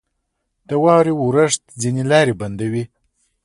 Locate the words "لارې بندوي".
2.11-2.83